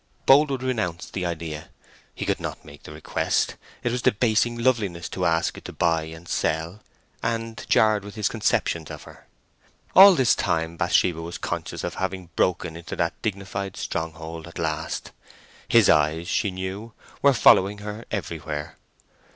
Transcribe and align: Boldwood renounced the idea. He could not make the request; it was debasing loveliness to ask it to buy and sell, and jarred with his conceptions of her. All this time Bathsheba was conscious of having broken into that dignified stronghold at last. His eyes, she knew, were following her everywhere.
Boldwood 0.25 0.63
renounced 0.63 1.13
the 1.13 1.27
idea. 1.27 1.69
He 2.15 2.25
could 2.25 2.39
not 2.39 2.65
make 2.65 2.81
the 2.81 2.91
request; 2.91 3.55
it 3.83 3.91
was 3.91 4.01
debasing 4.01 4.57
loveliness 4.57 5.07
to 5.09 5.25
ask 5.27 5.59
it 5.59 5.65
to 5.65 5.71
buy 5.73 6.05
and 6.05 6.27
sell, 6.27 6.81
and 7.21 7.63
jarred 7.69 8.03
with 8.03 8.15
his 8.15 8.27
conceptions 8.27 8.89
of 8.89 9.03
her. 9.03 9.27
All 9.95 10.15
this 10.15 10.33
time 10.33 10.75
Bathsheba 10.75 11.21
was 11.21 11.37
conscious 11.37 11.83
of 11.83 11.93
having 12.01 12.31
broken 12.35 12.75
into 12.75 12.95
that 12.95 13.21
dignified 13.21 13.77
stronghold 13.77 14.47
at 14.47 14.57
last. 14.57 15.11
His 15.67 15.87
eyes, 15.87 16.27
she 16.27 16.49
knew, 16.49 16.93
were 17.21 17.31
following 17.31 17.77
her 17.77 18.05
everywhere. 18.09 18.77